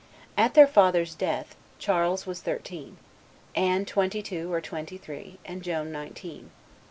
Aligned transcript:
At 0.35 0.55
their 0.55 0.65
father's 0.65 1.13
death, 1.13 1.55
Charles 1.77 2.25
was 2.25 2.41
thirteen; 2.41 2.97
Anne 3.55 3.85
twenty 3.85 4.23
two 4.23 4.51
or 4.51 4.59
twenty 4.59 4.97
three; 4.97 5.37
and 5.45 5.61
Joan 5.61 5.91
nineteen. 5.91 6.49